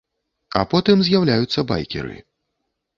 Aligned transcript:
А 0.61 0.63
потым 0.71 0.97
з'яўляюцца 1.09 1.59
байкеры. 1.75 2.21